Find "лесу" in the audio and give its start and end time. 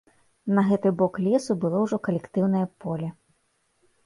1.25-1.57